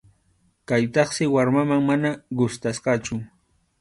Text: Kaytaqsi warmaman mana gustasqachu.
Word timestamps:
Kaytaqsi 0.71 1.25
warmaman 1.33 1.83
mana 1.91 2.09
gustasqachu. 2.41 3.15